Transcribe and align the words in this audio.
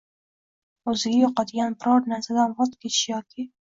O‘ziga 0.93 1.19
yoqadigan 1.19 1.75
biror 1.83 2.09
narsadan 2.15 2.57
voz 2.63 2.73
kechishi 2.87 3.11
yoki 3.15 3.51